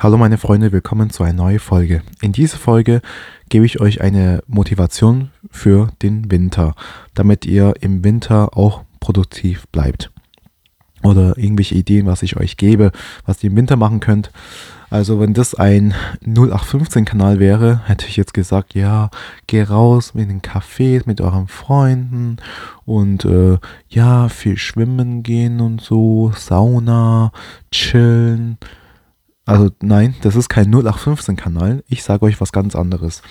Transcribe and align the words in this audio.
Hallo 0.00 0.16
meine 0.16 0.38
Freunde, 0.38 0.70
willkommen 0.70 1.10
zu 1.10 1.24
einer 1.24 1.32
neuen 1.32 1.58
Folge. 1.58 2.02
In 2.20 2.30
dieser 2.30 2.56
Folge 2.56 3.02
gebe 3.48 3.66
ich 3.66 3.80
euch 3.80 4.00
eine 4.00 4.44
Motivation 4.46 5.32
für 5.50 5.88
den 6.02 6.30
Winter, 6.30 6.76
damit 7.14 7.44
ihr 7.46 7.74
im 7.80 8.04
Winter 8.04 8.56
auch 8.56 8.84
produktiv 9.00 9.66
bleibt. 9.72 10.12
Oder 11.02 11.36
irgendwelche 11.36 11.74
Ideen, 11.74 12.06
was 12.06 12.22
ich 12.22 12.36
euch 12.36 12.56
gebe, 12.56 12.92
was 13.26 13.42
ihr 13.42 13.50
im 13.50 13.56
Winter 13.56 13.74
machen 13.74 13.98
könnt. 13.98 14.30
Also 14.88 15.18
wenn 15.18 15.34
das 15.34 15.56
ein 15.56 15.94
0815-Kanal 16.24 17.40
wäre, 17.40 17.80
hätte 17.86 18.06
ich 18.06 18.16
jetzt 18.16 18.34
gesagt, 18.34 18.74
ja, 18.74 19.10
geh 19.48 19.64
raus 19.64 20.14
mit 20.14 20.30
den 20.30 20.42
Cafés, 20.42 21.02
mit 21.06 21.20
euren 21.20 21.48
Freunden 21.48 22.36
und 22.84 23.24
äh, 23.24 23.58
ja, 23.88 24.28
viel 24.28 24.58
schwimmen 24.58 25.24
gehen 25.24 25.60
und 25.60 25.80
so, 25.80 26.30
Sauna, 26.36 27.32
chillen, 27.72 28.58
also 29.48 29.70
nein, 29.80 30.14
das 30.20 30.36
ist 30.36 30.50
kein 30.50 30.70
0815-Kanal. 30.74 31.82
Ich 31.88 32.02
sage 32.02 32.26
euch 32.26 32.38
was 32.38 32.52
ganz 32.52 32.76
anderes. 32.76 33.22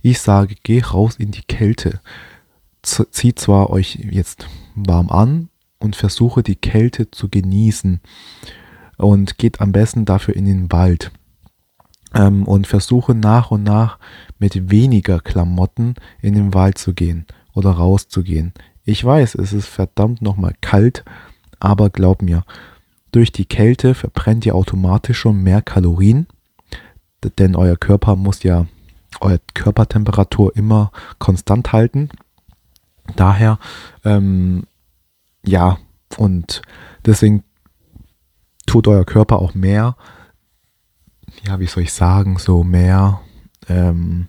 Ich 0.00 0.20
sage, 0.20 0.54
geh 0.62 0.80
raus 0.80 1.16
in 1.16 1.30
die 1.30 1.42
Kälte. 1.42 2.00
Zieht 2.82 3.38
zwar 3.38 3.68
euch 3.68 3.96
jetzt 3.96 4.46
warm 4.74 5.10
an 5.10 5.50
und 5.78 5.94
versuche 5.94 6.42
die 6.42 6.56
Kälte 6.56 7.10
zu 7.10 7.28
genießen. 7.28 8.00
Und 8.96 9.36
geht 9.36 9.60
am 9.60 9.72
besten 9.72 10.06
dafür 10.06 10.34
in 10.34 10.46
den 10.46 10.72
Wald. 10.72 11.12
Ähm, 12.14 12.48
und 12.48 12.66
versuche 12.66 13.14
nach 13.14 13.50
und 13.50 13.62
nach 13.62 13.98
mit 14.38 14.70
weniger 14.70 15.20
Klamotten 15.20 15.96
in 16.22 16.32
den 16.32 16.54
Wald 16.54 16.78
zu 16.78 16.94
gehen 16.94 17.26
oder 17.52 17.72
rauszugehen. 17.72 18.54
Ich 18.84 19.04
weiß, 19.04 19.34
es 19.34 19.52
ist 19.52 19.66
verdammt 19.66 20.22
nochmal 20.22 20.54
kalt, 20.62 21.04
aber 21.60 21.90
glaub 21.90 22.22
mir, 22.22 22.44
durch 23.16 23.32
die 23.32 23.46
Kälte 23.46 23.94
verbrennt 23.94 24.44
ihr 24.44 24.54
automatisch 24.54 25.18
schon 25.18 25.42
mehr 25.42 25.62
Kalorien, 25.62 26.26
denn 27.38 27.56
euer 27.56 27.78
Körper 27.78 28.14
muss 28.14 28.42
ja 28.42 28.66
eure 29.22 29.40
Körpertemperatur 29.54 30.54
immer 30.54 30.92
konstant 31.18 31.72
halten. 31.72 32.10
Daher, 33.16 33.58
ähm, 34.04 34.64
ja, 35.42 35.78
und 36.18 36.60
deswegen 37.06 37.42
tut 38.66 38.86
euer 38.86 39.06
Körper 39.06 39.38
auch 39.38 39.54
mehr, 39.54 39.96
ja, 41.42 41.58
wie 41.58 41.66
soll 41.66 41.84
ich 41.84 41.94
sagen, 41.94 42.36
so 42.36 42.64
mehr 42.64 43.22
ähm, 43.66 44.26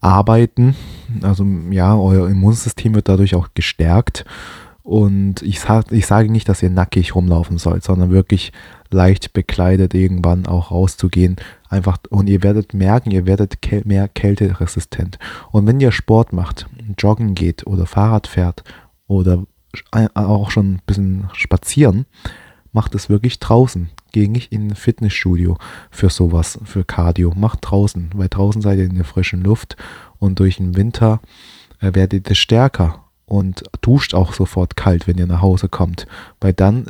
arbeiten. 0.00 0.74
Also 1.20 1.44
ja, 1.68 1.94
euer 1.94 2.30
Immunsystem 2.30 2.94
wird 2.94 3.10
dadurch 3.10 3.34
auch 3.34 3.48
gestärkt 3.52 4.24
und 4.84 5.40
ich, 5.40 5.60
sag, 5.60 5.90
ich 5.92 6.06
sage 6.06 6.30
nicht, 6.30 6.46
dass 6.46 6.62
ihr 6.62 6.68
nackig 6.68 7.14
rumlaufen 7.14 7.56
sollt, 7.56 7.82
sondern 7.82 8.10
wirklich 8.10 8.52
leicht 8.90 9.32
bekleidet 9.32 9.94
irgendwann 9.94 10.44
auch 10.44 10.70
rauszugehen. 10.70 11.36
Einfach, 11.70 11.96
und 12.10 12.28
ihr 12.28 12.42
werdet 12.42 12.74
merken, 12.74 13.10
ihr 13.10 13.26
werdet 13.26 13.56
mehr 13.86 14.08
kälteresistent. 14.08 15.18
Und 15.50 15.66
wenn 15.66 15.80
ihr 15.80 15.90
Sport 15.90 16.34
macht, 16.34 16.66
joggen 16.98 17.34
geht 17.34 17.66
oder 17.66 17.86
Fahrrad 17.86 18.26
fährt 18.26 18.62
oder 19.06 19.44
auch 20.12 20.50
schon 20.50 20.74
ein 20.74 20.82
bisschen 20.84 21.30
spazieren, 21.32 22.04
macht 22.72 22.94
es 22.94 23.08
wirklich 23.08 23.38
draußen. 23.38 23.88
Geh 24.12 24.28
nicht 24.28 24.52
in 24.52 24.68
ein 24.68 24.74
Fitnessstudio 24.74 25.56
für 25.90 26.10
sowas, 26.10 26.58
für 26.62 26.84
Cardio. 26.84 27.32
Macht 27.34 27.60
draußen, 27.62 28.10
weil 28.14 28.28
draußen 28.28 28.60
seid 28.60 28.76
ihr 28.76 28.84
in 28.84 28.96
der 28.96 29.04
frischen 29.04 29.42
Luft 29.42 29.78
und 30.18 30.40
durch 30.40 30.58
den 30.58 30.76
Winter 30.76 31.22
äh, 31.80 31.94
werdet 31.94 32.28
ihr 32.28 32.36
stärker 32.36 33.03
und 33.26 33.62
duscht 33.80 34.14
auch 34.14 34.32
sofort 34.32 34.76
kalt, 34.76 35.06
wenn 35.06 35.18
ihr 35.18 35.26
nach 35.26 35.42
Hause 35.42 35.68
kommt. 35.68 36.06
Weil 36.40 36.52
dann, 36.52 36.86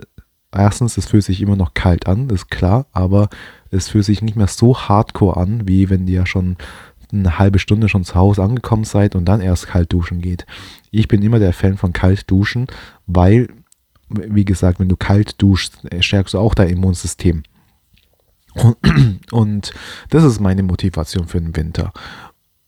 erstens, 0.53 0.97
es 0.97 1.07
fühlt 1.07 1.25
sich 1.25 1.41
immer 1.41 1.57
noch 1.57 1.75
kalt 1.75 2.07
an, 2.07 2.29
das 2.29 2.43
ist 2.43 2.51
klar, 2.51 2.87
aber 2.93 3.29
es 3.71 3.89
fühlt 3.89 4.05
sich 4.05 4.23
nicht 4.23 4.37
mehr 4.37 4.47
so 4.47 4.77
hardcore 4.77 5.37
an, 5.37 5.67
wie 5.69 5.91
wenn 5.91 6.07
ihr 6.07 6.27
schon 6.27 6.57
eine 7.13 7.39
halbe 7.39 7.59
Stunde 7.59 7.89
schon 7.89 8.05
zu 8.05 8.15
Hause 8.15 8.43
angekommen 8.43 8.85
seid 8.85 9.15
und 9.15 9.25
dann 9.27 9.41
erst 9.41 9.69
kalt 9.69 9.93
duschen 9.93 10.21
geht. 10.21 10.47
Ich 10.91 11.09
bin 11.09 11.23
immer 11.23 11.39
der 11.39 11.53
Fan 11.53 11.77
von 11.77 11.93
kalt 11.93 12.31
duschen, 12.31 12.67
weil, 13.07 13.49
wie 14.09 14.45
gesagt, 14.45 14.81
wenn 14.81 14.89
du 14.89 14.97
kalt 14.97 15.41
duschst, 15.41 15.79
stärkst 16.01 16.35
du 16.35 16.39
auch 16.39 16.55
dein 16.55 16.71
Immunsystem. 16.71 17.43
Und, 18.55 18.77
und 19.33 19.73
das 20.11 20.25
ist 20.25 20.41
meine 20.41 20.63
Motivation 20.63 21.27
für 21.27 21.41
den 21.41 21.57
Winter. 21.57 21.93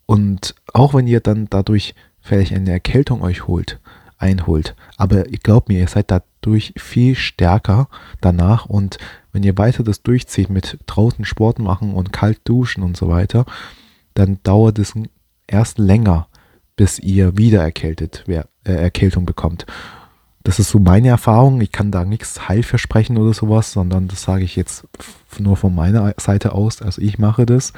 Und 0.07 0.55
auch 0.73 0.95
wenn 0.95 1.07
ihr 1.07 1.21
dann 1.21 1.49
dadurch 1.51 1.95
vielleicht 2.27 2.53
eine 2.53 2.71
Erkältung 2.71 3.23
euch 3.23 3.47
holt, 3.47 3.79
einholt. 4.19 4.75
Aber 4.97 5.27
ich 5.29 5.43
glaube 5.43 5.73
mir, 5.73 5.81
ihr 5.81 5.89
seid 5.89 6.11
dadurch 6.11 6.75
viel 6.77 7.15
stärker 7.15 7.89
danach 8.21 8.67
und 8.67 8.99
wenn 9.33 9.43
ihr 9.43 9.59
weiter 9.59 9.83
das 9.83 10.03
durchzieht 10.03 10.51
mit 10.51 10.79
draußen 10.87 11.25
Sport 11.25 11.59
machen 11.59 11.95
und 11.95 12.13
kalt 12.13 12.41
duschen 12.45 12.83
und 12.83 12.97
so 12.97 13.09
weiter, 13.09 13.45
dann 14.15 14.39
dauert 14.43 14.79
es 14.79 14.95
erst 15.47 15.79
länger, 15.79 16.29
bis 16.75 16.99
ihr 16.99 17.37
wieder 17.37 17.63
erkältet, 17.63 18.25
äh, 18.29 18.45
Erkältung 18.65 19.27
bekommt. 19.27 19.67
Das 20.43 20.61
ist 20.61 20.71
so 20.71 20.79
meine 20.79 21.09
Erfahrung. 21.09 21.61
Ich 21.61 21.73
kann 21.73 21.91
da 21.91 22.05
nichts 22.05 22.49
heilversprechen 22.49 23.19
oder 23.19 23.35
sowas, 23.35 23.73
sondern 23.73 24.07
das 24.07 24.23
sage 24.23 24.45
ich 24.45 24.55
jetzt 24.55 24.87
nur 25.41 25.57
von 25.57 25.75
meiner 25.75 26.15
Seite 26.19 26.53
aus. 26.53 26.83
Also 26.83 27.03
ich 27.03 27.19
mache 27.19 27.47
das. 27.47 27.73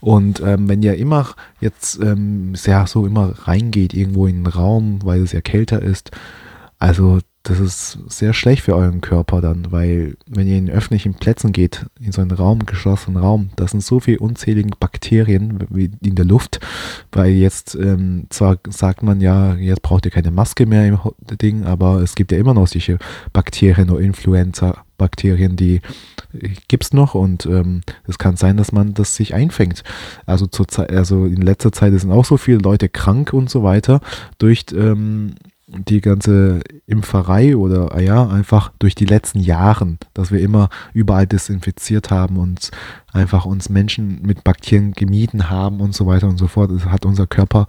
Und 0.00 0.40
ähm, 0.40 0.68
wenn 0.68 0.82
ihr 0.82 0.96
immer 0.96 1.34
jetzt 1.60 2.00
ähm, 2.00 2.54
sehr 2.54 2.86
so 2.86 3.06
immer 3.06 3.34
reingeht 3.46 3.94
irgendwo 3.94 4.26
in 4.26 4.44
den 4.44 4.46
Raum, 4.46 5.00
weil 5.04 5.22
es 5.22 5.32
ja 5.32 5.40
kälter 5.40 5.82
ist, 5.82 6.10
also 6.78 7.18
das 7.44 7.60
ist 7.60 7.98
sehr 8.08 8.34
schlecht 8.34 8.62
für 8.62 8.74
euren 8.74 9.00
Körper 9.00 9.40
dann, 9.40 9.70
weil 9.70 10.16
wenn 10.26 10.46
ihr 10.46 10.58
in 10.58 10.68
öffentlichen 10.68 11.14
Plätzen 11.14 11.52
geht, 11.52 11.86
in 11.98 12.12
so 12.12 12.20
einen 12.20 12.30
Raum, 12.32 12.66
geschlossenen 12.66 13.22
Raum, 13.22 13.50
da 13.56 13.66
sind 13.66 13.82
so 13.82 14.00
viele 14.00 14.18
unzählige 14.18 14.70
Bakterien 14.78 15.58
in 16.02 16.14
der 16.14 16.24
Luft, 16.24 16.60
weil 17.12 17.32
jetzt 17.32 17.74
ähm, 17.74 18.26
zwar 18.28 18.58
sagt 18.68 19.02
man 19.02 19.20
ja, 19.20 19.54
jetzt 19.54 19.82
braucht 19.82 20.04
ihr 20.04 20.10
keine 20.10 20.30
Maske 20.30 20.66
mehr 20.66 20.86
im 20.86 20.98
Ding, 21.40 21.64
aber 21.64 22.02
es 22.02 22.14
gibt 22.14 22.32
ja 22.32 22.38
immer 22.38 22.54
noch 22.54 22.66
solche 22.66 22.98
Bakterien 23.32 23.88
oder 23.90 24.00
Influenza-Bakterien, 24.00 25.56
die 25.56 25.80
gibt 26.66 26.84
es 26.84 26.92
noch 26.92 27.14
und 27.14 27.46
ähm, 27.46 27.80
es 28.06 28.18
kann 28.18 28.36
sein, 28.36 28.58
dass 28.58 28.72
man 28.72 28.92
das 28.92 29.16
sich 29.16 29.32
einfängt. 29.32 29.84
Also 30.26 30.46
zur 30.46 30.66
also 30.90 31.24
in 31.24 31.40
letzter 31.40 31.72
Zeit 31.72 31.98
sind 31.98 32.10
auch 32.10 32.26
so 32.26 32.36
viele 32.36 32.58
Leute 32.58 32.90
krank 32.90 33.32
und 33.32 33.48
so 33.48 33.62
weiter 33.62 34.00
durch 34.38 34.66
ähm, 34.74 35.34
die 35.68 36.00
ganze 36.00 36.60
Impferei 36.86 37.56
oder 37.56 37.94
ah 37.94 38.00
ja, 38.00 38.26
einfach 38.26 38.72
durch 38.78 38.94
die 38.94 39.04
letzten 39.04 39.40
Jahren, 39.40 39.98
dass 40.14 40.30
wir 40.30 40.40
immer 40.40 40.70
überall 40.94 41.26
desinfiziert 41.26 42.10
haben 42.10 42.38
und 42.38 42.70
einfach 43.12 43.44
uns 43.44 43.68
Menschen 43.68 44.22
mit 44.22 44.44
Bakterien 44.44 44.92
gemieden 44.92 45.50
haben 45.50 45.80
und 45.80 45.94
so 45.94 46.06
weiter 46.06 46.28
und 46.28 46.38
so 46.38 46.46
fort. 46.46 46.70
Das 46.70 46.86
hat 46.86 47.04
unser 47.04 47.26
Körper 47.26 47.66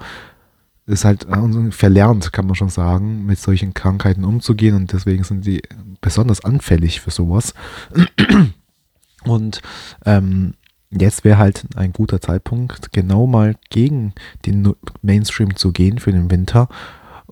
ist 0.86 1.06
halt 1.06 1.28
verlernt, 1.70 2.34
kann 2.34 2.48
man 2.48 2.56
schon 2.56 2.70
sagen, 2.70 3.26
mit 3.26 3.38
solchen 3.38 3.76
Krankheiten 3.76 4.24
umzugehen 4.24 4.76
und 4.76 4.92
deswegen 4.92 5.24
sind 5.24 5.46
sie 5.46 5.62
besonders 6.02 6.44
anfällig 6.44 7.00
für 7.00 7.12
sowas. 7.12 7.54
Und 9.26 9.62
ähm, 10.06 10.54
jetzt 10.90 11.26
wäre 11.26 11.38
halt 11.38 11.66
ein 11.76 11.92
guter 11.92 12.22
Zeitpunkt, 12.22 12.92
genau 12.94 13.28
mal 13.28 13.56
gegen 13.70 14.14
den 14.46 14.74
Mainstream 15.02 15.56
zu 15.56 15.74
gehen 15.74 16.00
für 16.00 16.14
den 16.14 16.32
Winter 16.32 16.70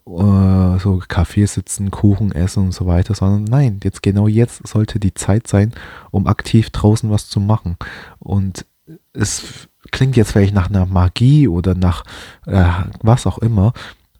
äh, 0.07 0.79
so 0.79 1.01
Kaffee 1.07 1.45
sitzen, 1.45 1.91
Kuchen 1.91 2.31
essen 2.31 2.65
und 2.65 2.71
so 2.71 2.85
weiter, 2.85 3.13
sondern 3.13 3.43
nein, 3.43 3.79
jetzt 3.83 4.01
genau 4.01 4.27
jetzt 4.27 4.65
sollte 4.65 4.99
die 4.99 5.13
Zeit 5.13 5.47
sein, 5.47 5.73
um 6.11 6.27
aktiv 6.27 6.69
draußen 6.69 7.09
was 7.09 7.29
zu 7.29 7.39
machen. 7.39 7.77
Und 8.19 8.65
es 9.13 9.67
klingt 9.91 10.15
jetzt 10.15 10.31
vielleicht 10.31 10.53
nach 10.53 10.69
einer 10.69 10.85
Magie 10.85 11.47
oder 11.47 11.75
nach 11.75 12.03
äh, 12.45 12.65
was 13.01 13.27
auch 13.27 13.37
immer, 13.39 13.73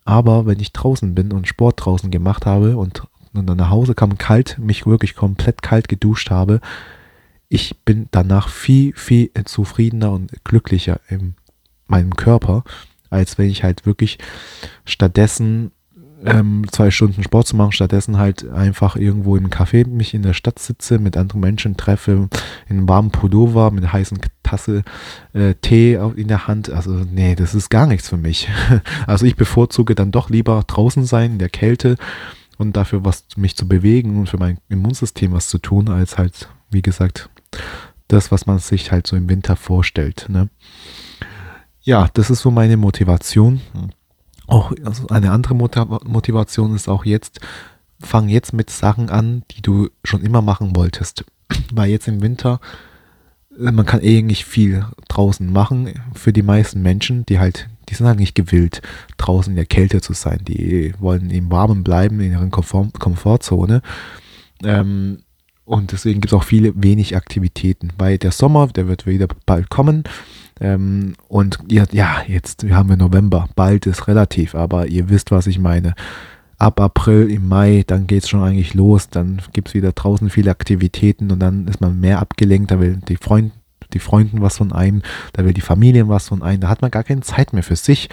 aber 0.06 0.46
wenn 0.46 0.60
ich 0.60 0.74
draußen 0.74 1.16
bin 1.16 1.32
und 1.32 1.48
Sport 1.48 1.86
draußen 1.86 2.12
gemacht 2.12 2.46
habe 2.46 2.78
und, 2.78 3.04
und 3.34 3.48
dann 3.48 3.58
nach 3.58 3.70
Hause 3.70 3.94
kam 3.94 4.18
kalt, 4.18 4.58
mich 4.58 4.86
wirklich 4.86 5.16
komplett 5.16 5.62
kalt 5.62 5.88
geduscht 5.88 6.32
habe, 6.32 6.62
ich 7.50 7.78
bin 7.86 8.08
danach 8.12 8.50
viel, 8.50 8.94
viel 8.94 9.32
zufriedener 9.46 10.12
und 10.12 10.32
glücklicher 10.44 11.00
in 11.08 11.36
meinem 11.88 12.16
Körper, 12.16 12.64
als 13.10 13.38
wenn 13.38 13.50
ich 13.50 13.64
halt 13.64 13.86
wirklich 13.86 14.18
stattdessen 14.86 15.72
ähm, 16.26 16.66
zwei 16.72 16.92
Stunden 16.92 17.24
Sport 17.24 17.48
zu 17.48 17.56
machen, 17.56 17.72
stattdessen 17.72 18.18
halt 18.18 18.50
einfach 18.50 18.96
irgendwo 18.96 19.36
im 19.36 19.50
Café 19.50 19.88
mich 19.88 20.14
in 20.14 20.24
der 20.24 20.34
Stadt 20.34 20.60
sitze, 20.60 21.00
mit 21.00 21.18
anderen 21.18 21.42
Menschen 21.42 21.78
treffe, 21.78 22.30
in 22.68 22.78
einem 22.78 22.90
warmen 22.90 23.12
Pullover 23.12 23.72
mit 23.72 23.84
einer 23.84 23.94
heißen 23.94 24.20
Tasse 24.44 24.84
äh, 25.34 25.54
Tee 25.56 26.00
in 26.16 26.28
der 26.28 26.48
Hand. 26.48 26.70
Also 26.70 26.92
nee, 26.92 27.36
das 27.36 27.54
ist 27.54 27.70
gar 27.70 27.88
nichts 27.88 28.10
für 28.10 28.18
mich. 28.18 28.50
Also 29.06 29.26
ich 29.26 29.36
bevorzuge 29.36 29.96
dann 29.96 30.12
doch 30.12 30.30
lieber 30.30 30.64
draußen 30.66 31.06
sein, 31.06 31.34
in 31.34 31.40
der 31.40 31.50
Kälte 31.50 31.98
und 32.58 32.76
dafür 32.76 33.06
was 33.06 33.26
mich 33.36 33.56
zu 33.56 33.68
bewegen 33.68 34.18
und 34.18 34.30
für 34.30 34.38
mein 34.38 34.58
Immunsystem 34.70 35.32
was 35.32 35.48
zu 35.48 35.60
tun, 35.60 35.90
als 35.90 36.18
halt, 36.18 36.50
wie 36.70 36.82
gesagt, 36.82 37.30
das, 38.08 38.32
was 38.32 38.46
man 38.46 38.60
sich 38.60 38.92
halt 38.92 39.08
so 39.08 39.16
im 39.16 39.30
Winter 39.30 39.56
vorstellt. 39.56 40.28
Ne? 40.30 40.50
Ja, 41.82 42.10
das 42.14 42.30
ist 42.30 42.42
so 42.42 42.52
meine 42.52 42.78
Motivation 42.78 43.62
auch 44.48 44.72
also 44.84 45.08
eine 45.08 45.32
andere 45.32 45.56
Motivation 45.56 46.76
ist 46.76 46.88
auch 46.88 47.06
jetzt, 47.06 47.40
fang 48.00 48.30
jetzt 48.30 48.54
mit 48.54 48.70
Sachen 48.70 49.10
an, 49.10 49.44
die 49.52 49.62
du 49.62 49.90
schon 50.04 50.24
immer 50.24 50.42
machen 50.42 50.76
wolltest. 50.76 51.26
Weil 51.74 51.90
jetzt 51.90 52.08
im 52.08 52.22
Winter 52.22 52.60
man 53.58 53.86
kann 53.86 54.02
eh 54.02 54.22
nicht 54.22 54.46
viel 54.46 54.86
draußen 55.08 55.52
machen 55.52 55.94
für 56.14 56.32
die 56.32 56.44
meisten 56.44 56.82
Menschen, 56.82 57.26
die 57.26 57.40
halt, 57.40 57.68
die 57.90 57.96
sind 57.96 58.08
halt 58.08 58.20
nicht 58.20 58.36
gewillt, 58.36 58.82
draußen 59.18 59.52
in 59.52 59.56
der 59.56 59.66
Kälte 59.66 60.02
zu 60.02 60.14
sein. 60.14 60.40
Die 60.48 60.94
wollen 61.00 61.30
im 61.30 61.52
Warmen 61.52 61.84
bleiben, 61.84 62.20
in 62.20 62.32
ihrer 62.32 62.48
Komfort 62.48 62.92
Komfortzone. 63.00 63.82
Ähm, 64.64 65.20
und 65.66 65.92
deswegen 65.92 66.22
gibt 66.22 66.34
es 66.34 66.38
auch 66.38 66.44
viele 66.44 66.72
wenig 66.82 67.16
Aktivitäten, 67.16 67.92
weil 67.98 68.18
der 68.18 68.32
Sommer, 68.32 68.68
der 68.68 68.88
wird 68.88 69.06
wieder 69.06 69.28
bald 69.46 69.70
kommen. 69.70 70.04
Ähm, 70.60 71.14
und 71.28 71.60
ihr, 71.70 71.86
ja, 71.92 72.24
jetzt 72.28 72.66
haben 72.70 72.90
wir 72.90 72.98
November, 72.98 73.50
bald 73.56 73.86
ist 73.86 74.08
relativ, 74.08 74.56
aber 74.56 74.88
ihr 74.88 75.10
wisst, 75.10 75.32
was 75.32 75.48
ich 75.48 75.60
meine 75.60 75.94
ab 76.58 76.80
April, 76.80 77.30
im 77.30 77.48
Mai, 77.48 77.84
dann 77.86 78.08
geht 78.08 78.24
es 78.24 78.30
schon 78.30 78.42
eigentlich 78.42 78.74
los. 78.74 79.10
Dann 79.10 79.42
gibt 79.54 79.70
es 79.70 79.74
wieder 79.74 79.92
draußen 79.92 80.30
viele 80.30 80.52
Aktivitäten 80.52 81.32
und 81.32 81.40
dann 81.40 81.68
ist 81.68 81.82
man 81.82 82.00
mehr 82.00 82.20
abgelenkt. 82.20 82.72
Da 82.72 82.80
will 82.80 83.00
die 83.08 83.18
Freund, 83.18 83.54
die 83.94 84.00
Freunden 84.00 84.42
was 84.42 84.58
von 84.58 84.74
einem, 84.74 85.02
da 85.34 85.46
will 85.46 85.54
die 85.54 85.62
Familie 85.62 86.08
was 86.08 86.30
von 86.30 86.42
einem. 86.42 86.62
Da 86.62 86.70
hat 86.70 86.82
man 86.82 86.92
gar 86.92 87.04
keine 87.04 87.22
Zeit 87.22 87.54
mehr 87.54 87.64
für 87.64 87.76
sich. 87.76 88.10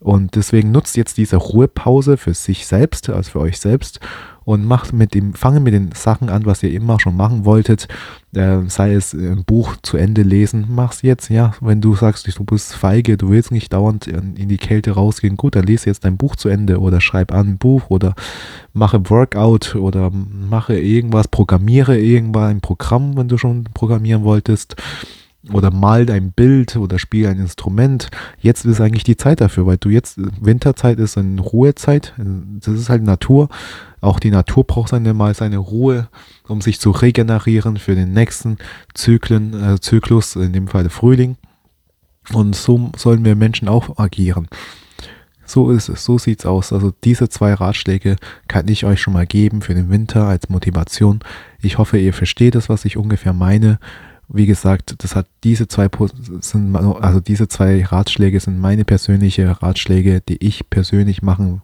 Und 0.00 0.34
deswegen 0.34 0.70
nutzt 0.70 0.96
jetzt 0.96 1.16
diese 1.16 1.36
Ruhepause 1.36 2.18
für 2.18 2.34
sich 2.34 2.66
selbst, 2.66 3.08
also 3.08 3.30
für 3.30 3.40
euch 3.40 3.58
selbst 3.58 4.00
und 4.44 4.64
macht 4.64 4.92
mit 4.92 5.14
dem, 5.14 5.34
fange 5.34 5.60
mit 5.60 5.74
den 5.74 5.92
Sachen 5.92 6.28
an, 6.28 6.46
was 6.46 6.62
ihr 6.62 6.72
immer 6.72 7.00
schon 7.00 7.16
machen 7.16 7.44
wolltet. 7.44 7.88
Äh, 8.34 8.62
sei 8.68 8.94
es 8.94 9.14
ein 9.14 9.44
Buch 9.44 9.76
zu 9.82 9.96
Ende 9.96 10.22
lesen, 10.22 10.66
mach's 10.68 11.02
jetzt, 11.02 11.30
ja. 11.30 11.54
Wenn 11.60 11.80
du 11.80 11.94
sagst, 11.94 12.26
du 12.26 12.44
bist 12.44 12.74
feige, 12.74 13.16
du 13.16 13.30
willst 13.30 13.52
nicht 13.52 13.72
dauernd 13.72 14.06
in, 14.06 14.48
die 14.48 14.56
Kälte 14.56 14.92
rausgehen, 14.92 15.36
gut, 15.36 15.56
dann 15.56 15.64
lese 15.64 15.88
jetzt 15.88 16.04
dein 16.04 16.16
Buch 16.16 16.36
zu 16.36 16.48
Ende 16.48 16.80
oder 16.80 17.00
schreib 17.00 17.32
an 17.32 17.48
ein 17.48 17.58
Buch 17.58 17.90
oder 17.90 18.14
mache 18.72 19.08
Workout 19.08 19.76
oder 19.76 20.10
mache 20.10 20.78
irgendwas, 20.78 21.28
programmiere 21.28 21.98
irgendwann 21.98 22.56
ein 22.56 22.60
Programm, 22.60 23.16
wenn 23.16 23.28
du 23.28 23.38
schon 23.38 23.64
programmieren 23.72 24.24
wolltest 24.24 24.76
oder 25.52 25.70
mal 25.70 26.06
dein 26.06 26.32
Bild 26.32 26.76
oder 26.76 26.98
spiel 26.98 27.26
ein 27.26 27.38
Instrument. 27.38 28.08
Jetzt 28.40 28.64
ist 28.64 28.80
eigentlich 28.80 29.04
die 29.04 29.16
Zeit 29.16 29.40
dafür, 29.40 29.66
weil 29.66 29.76
du 29.76 29.90
jetzt, 29.90 30.18
Winterzeit 30.40 30.98
ist 30.98 31.18
eine 31.18 31.40
Ruhezeit, 31.40 32.14
das 32.16 32.74
ist 32.74 32.88
halt 32.88 33.02
Natur. 33.02 33.48
Auch 34.04 34.20
die 34.20 34.30
Natur 34.30 34.64
braucht 34.64 34.90
seine 34.90 35.14
mal 35.14 35.34
seine 35.34 35.58
Ruhe, 35.58 36.08
um 36.46 36.60
sich 36.60 36.78
zu 36.78 36.90
regenerieren 36.90 37.78
für 37.78 37.94
den 37.94 38.12
nächsten 38.12 38.58
Zyklen, 38.94 39.54
äh, 39.54 39.80
Zyklus, 39.80 40.36
in 40.36 40.52
dem 40.52 40.68
Fall 40.68 40.88
Frühling. 40.90 41.36
Und 42.32 42.54
so 42.54 42.90
sollen 42.96 43.24
wir 43.24 43.34
Menschen 43.34 43.68
auch 43.68 43.98
agieren. 43.98 44.48
So 45.46 45.70
ist 45.70 45.88
es, 45.88 46.04
so 46.04 46.18
sieht's 46.18 46.46
aus. 46.46 46.72
Also 46.72 46.92
diese 47.04 47.28
zwei 47.28 47.54
Ratschläge 47.54 48.16
kann 48.48 48.68
ich 48.68 48.84
euch 48.84 49.00
schon 49.00 49.12
mal 49.12 49.26
geben 49.26 49.60
für 49.60 49.74
den 49.74 49.90
Winter 49.90 50.24
als 50.24 50.48
Motivation. 50.48 51.20
Ich 51.60 51.78
hoffe, 51.78 51.98
ihr 51.98 52.14
versteht 52.14 52.54
es, 52.54 52.68
was 52.68 52.84
ich 52.84 52.96
ungefähr 52.96 53.32
meine 53.32 53.78
wie 54.28 54.46
gesagt, 54.46 54.94
das 54.98 55.14
hat 55.14 55.26
diese 55.44 55.68
zwei 55.68 55.88
sind, 56.40 56.74
also 56.74 57.20
diese 57.20 57.46
zwei 57.46 57.84
Ratschläge 57.84 58.40
sind 58.40 58.58
meine 58.58 58.84
persönliche 58.84 59.62
Ratschläge, 59.62 60.22
die 60.22 60.44
ich 60.44 60.70
persönlich 60.70 61.20
machen 61.22 61.60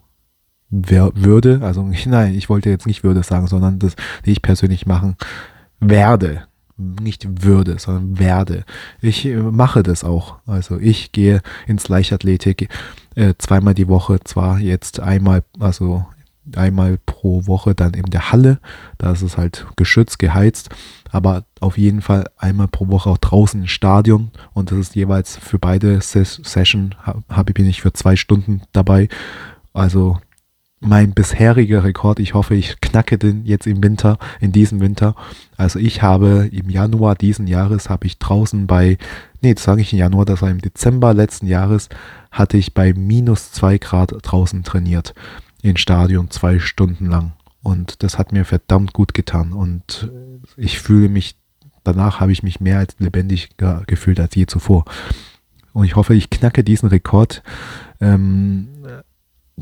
würde. 0.71 1.61
Also 1.63 1.83
nein, 2.07 2.35
ich 2.35 2.49
wollte 2.49 2.71
jetzt 2.71 2.87
nicht 2.87 3.05
würde 3.05 3.23
sagen, 3.23 3.47
sondern 3.47 3.79
das, 3.79 3.97
die 4.25 4.33
ich 4.33 4.43
persönlich 4.43 4.87
machen 4.87 5.17
werde. 5.81 6.43
Nicht 6.77 7.45
würde, 7.45 7.79
sondern 7.79 8.19
werde. 8.19 8.65
Ich 9.03 9.27
äh, 9.27 9.37
mache 9.37 9.83
das 9.83 10.03
auch. 10.03 10.37
Also 10.47 10.79
ich 10.79 11.13
gehe 11.13 11.43
ins 11.67 11.89
Leichtathletik 11.89 12.69
äh, 13.17 13.35
zweimal 13.37 13.75
die 13.75 13.89
Woche, 13.89 14.21
zwar 14.25 14.59
jetzt 14.59 15.01
einmal, 15.01 15.43
also 15.59 16.07
einmal 16.57 16.99
pro 17.05 17.47
Woche 17.47 17.75
dann 17.75 17.93
in 17.93 18.05
der 18.05 18.33
Halle. 18.33 18.61
Da 18.97 19.13
ist 19.13 19.23
es 19.23 19.37
halt 19.37 19.67
geschützt, 19.77 20.19
geheizt, 20.19 20.71
aber 21.11 21.45
auf 21.61 21.77
jeden 21.77 22.01
Fall 22.01 22.25
einmal 22.39 22.69
pro 22.69 22.89
Woche 22.89 23.11
auch 23.11 23.19
draußen 23.19 23.61
im 23.61 23.67
Stadion 23.67 24.31
und 24.55 24.71
das 24.71 24.79
ist 24.79 24.97
jeweils 24.97 25.37
für 25.37 25.59
beide 25.59 26.01
Ses 26.01 26.41
Session 26.43 26.95
habe 27.29 27.53
bin 27.53 27.67
ich 27.67 27.83
für 27.83 27.93
zwei 27.93 28.17
Stunden 28.17 28.63
dabei. 28.73 29.09
Also 29.73 30.19
mein 30.81 31.13
bisheriger 31.13 31.85
Rekord, 31.85 32.19
ich 32.21 32.33
hoffe, 32.33 32.55
ich 32.55 32.81
knacke 32.81 33.19
den 33.19 33.45
jetzt 33.45 33.67
im 33.67 33.83
Winter, 33.83 34.19
in 34.41 34.51
diesem 34.51 34.81
Winter. 34.81 35.15
Also 35.59 35.79
ich 35.79 36.03
habe 36.03 36.49
im 36.51 36.71
Januar 36.71 37.15
diesen 37.15 37.47
Jahres 37.47 37.91
habe 37.91 38.07
ich 38.07 38.19
draußen 38.19 38.67
bei, 38.67 38.97
nee, 39.43 39.53
das 39.53 39.65
sage 39.65 39.83
ich 39.83 39.93
im 39.93 39.99
Januar, 39.99 40.25
das 40.25 40.41
war 40.41 40.51
im 40.51 40.63
Dezember 40.63 41.13
letzten 41.13 41.47
Jahres, 41.47 41.91
hatte 42.31 42.57
ich 42.57 42.73
bei 42.73 42.95
minus 42.95 43.53
zwei 43.53 43.77
Grad 43.77 44.15
draußen 44.23 44.65
trainiert 44.65 45.15
im 45.63 45.77
Stadion 45.77 46.31
zwei 46.31 46.59
Stunden 46.59 47.07
lang. 47.07 47.33
Und 47.63 48.03
das 48.03 48.19
hat 48.19 48.33
mir 48.33 48.47
verdammt 48.47 48.95
gut 48.95 49.13
getan. 49.13 49.53
Und 49.53 50.11
ich 50.57 50.79
fühle 50.79 51.11
mich, 51.11 51.37
danach 51.85 52.21
habe 52.21 52.33
ich 52.33 52.43
mich 52.43 52.61
mehr 52.61 52.79
als 52.79 52.97
lebendig 52.99 53.51
gefühlt 53.87 54.19
als 54.19 54.35
je 54.35 54.47
zuvor. 54.47 54.87
Und 55.75 55.85
ich 55.85 55.95
hoffe, 55.95 56.15
ich 56.15 56.31
knacke 56.31 56.65
diesen 56.65 56.89
Rekord 56.89 57.43
ähm, 58.01 58.69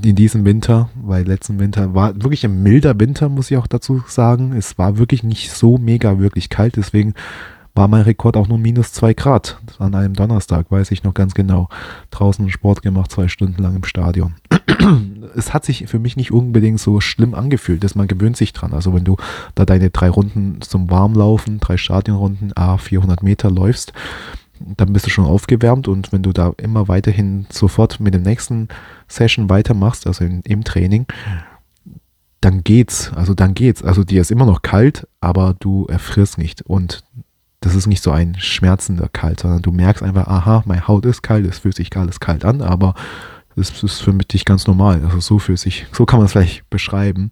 in 0.04 0.16
diesem 0.16 0.44
Winter, 0.44 0.90
weil 0.94 1.26
letzten 1.26 1.58
Winter 1.58 1.94
war 1.94 2.14
wirklich 2.22 2.44
ein 2.44 2.62
milder 2.62 2.98
Winter, 2.98 3.28
muss 3.28 3.50
ich 3.50 3.56
auch 3.56 3.66
dazu 3.66 4.02
sagen. 4.06 4.52
Es 4.52 4.78
war 4.78 4.98
wirklich 4.98 5.22
nicht 5.22 5.50
so 5.50 5.78
mega 5.78 6.18
wirklich 6.18 6.48
kalt, 6.48 6.76
deswegen 6.76 7.14
war 7.74 7.88
mein 7.88 8.02
Rekord 8.02 8.36
auch 8.36 8.48
nur 8.48 8.58
minus 8.58 8.92
zwei 8.92 9.14
Grad 9.14 9.60
an 9.78 9.94
einem 9.94 10.14
Donnerstag, 10.14 10.70
weiß 10.70 10.90
ich 10.90 11.04
noch 11.04 11.14
ganz 11.14 11.34
genau. 11.34 11.68
Draußen 12.10 12.50
Sport 12.50 12.82
gemacht, 12.82 13.12
zwei 13.12 13.28
Stunden 13.28 13.62
lang 13.62 13.76
im 13.76 13.84
Stadion. 13.84 14.34
es 15.36 15.54
hat 15.54 15.64
sich 15.64 15.86
für 15.86 16.00
mich 16.00 16.16
nicht 16.16 16.32
unbedingt 16.32 16.80
so 16.80 17.00
schlimm 17.00 17.34
angefühlt, 17.34 17.84
dass 17.84 17.94
man 17.94 18.08
gewöhnt 18.08 18.36
sich 18.36 18.52
dran. 18.52 18.72
Also 18.72 18.94
wenn 18.94 19.04
du 19.04 19.16
da 19.54 19.64
deine 19.64 19.90
drei 19.90 20.10
Runden 20.10 20.60
zum 20.60 20.90
Warmlaufen, 20.90 21.60
drei 21.60 21.76
Stadionrunden, 21.76 22.52
a 22.56 22.78
400 22.78 23.22
Meter 23.22 23.50
läufst, 23.50 23.92
dann 24.76 24.92
bist 24.92 25.06
du 25.06 25.10
schon 25.10 25.24
aufgewärmt 25.26 25.88
und 25.88 26.12
wenn 26.12 26.22
du 26.22 26.32
da 26.32 26.52
immer 26.56 26.88
weiterhin 26.88 27.46
sofort 27.50 28.00
mit 28.00 28.14
dem 28.14 28.22
nächsten 28.22 28.68
Session 29.08 29.48
weitermachst, 29.50 30.06
also 30.06 30.24
in, 30.24 30.42
im 30.42 30.64
Training, 30.64 31.06
dann 32.40 32.62
geht's. 32.62 33.12
Also 33.14 33.34
dann 33.34 33.54
geht's. 33.54 33.82
Also 33.82 34.04
dir 34.04 34.20
ist 34.20 34.30
immer 34.30 34.46
noch 34.46 34.62
kalt, 34.62 35.06
aber 35.20 35.54
du 35.58 35.86
erfrierst 35.86 36.38
nicht. 36.38 36.62
Und 36.62 37.04
das 37.60 37.74
ist 37.74 37.86
nicht 37.86 38.02
so 38.02 38.12
ein 38.12 38.36
schmerzender 38.38 39.08
Kalt, 39.08 39.40
sondern 39.40 39.62
du 39.62 39.72
merkst 39.72 40.02
einfach, 40.02 40.28
aha, 40.28 40.62
meine 40.66 40.86
Haut 40.86 41.04
ist 41.04 41.22
kalt, 41.22 41.46
es 41.46 41.58
fühlt 41.58 41.74
sich 41.74 41.96
alles 41.96 42.20
kalt 42.20 42.44
an, 42.44 42.62
aber 42.62 42.94
es 43.56 43.82
ist 43.82 44.00
für 44.00 44.12
mich 44.12 44.44
ganz 44.44 44.66
normal. 44.66 45.02
Also 45.04 45.20
so 45.20 45.38
fühlt 45.38 45.58
sich, 45.58 45.86
so 45.92 46.06
kann 46.06 46.20
man 46.20 46.26
es 46.26 46.32
vielleicht 46.32 46.68
beschreiben. 46.70 47.30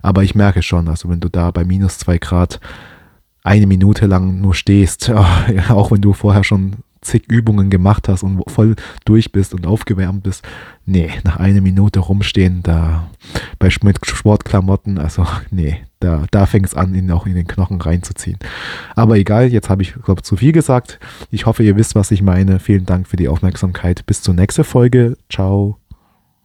Aber 0.00 0.22
ich 0.22 0.34
merke 0.34 0.62
schon, 0.62 0.88
also 0.88 1.08
wenn 1.10 1.20
du 1.20 1.28
da 1.28 1.50
bei 1.50 1.64
minus 1.64 1.98
zwei 1.98 2.16
Grad 2.18 2.60
eine 3.46 3.66
Minute 3.66 4.06
lang 4.06 4.40
nur 4.40 4.54
stehst, 4.54 5.10
auch 5.68 5.90
wenn 5.90 6.00
du 6.00 6.12
vorher 6.12 6.44
schon 6.44 6.76
zig 7.00 7.22
Übungen 7.28 7.70
gemacht 7.70 8.08
hast 8.08 8.24
und 8.24 8.42
voll 8.50 8.74
durch 9.04 9.30
bist 9.30 9.54
und 9.54 9.66
aufgewärmt 9.66 10.24
bist. 10.24 10.44
Nee, 10.84 11.10
nach 11.22 11.36
einer 11.36 11.60
Minute 11.60 12.00
rumstehen, 12.00 12.62
da 12.64 13.08
bei 13.60 13.70
Sportklamotten, 13.70 14.98
also 14.98 15.24
nee, 15.50 15.78
da, 16.00 16.24
da 16.32 16.46
fängt 16.46 16.66
es 16.66 16.74
an, 16.74 16.94
ihn 16.94 17.10
auch 17.12 17.26
in 17.26 17.34
den 17.34 17.46
Knochen 17.46 17.80
reinzuziehen. 17.80 18.38
Aber 18.96 19.16
egal, 19.16 19.52
jetzt 19.52 19.70
habe 19.70 19.82
ich, 19.82 19.94
glaube 20.04 20.22
zu 20.22 20.36
viel 20.36 20.52
gesagt. 20.52 20.98
Ich 21.30 21.46
hoffe, 21.46 21.62
ihr 21.62 21.76
wisst, 21.76 21.94
was 21.94 22.10
ich 22.10 22.22
meine. 22.22 22.58
Vielen 22.58 22.86
Dank 22.86 23.06
für 23.06 23.16
die 23.16 23.28
Aufmerksamkeit. 23.28 24.04
Bis 24.06 24.22
zur 24.22 24.34
nächsten 24.34 24.64
Folge. 24.64 25.16
Ciao. 25.30 25.78